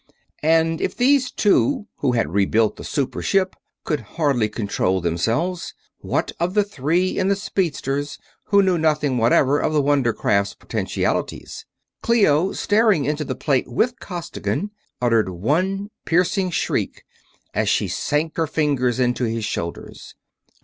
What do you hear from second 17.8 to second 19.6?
sank her fingers into his